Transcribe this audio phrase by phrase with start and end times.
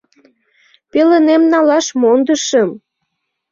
[0.91, 2.69] —Пеленем налаш мондышым.